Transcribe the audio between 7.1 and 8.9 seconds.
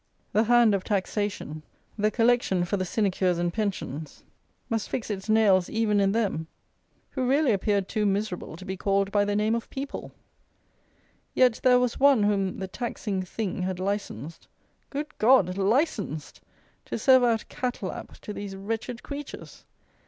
who really appeared too miserable to be